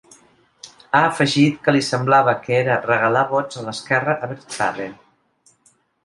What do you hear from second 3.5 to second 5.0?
a l’esquerra abertzale’.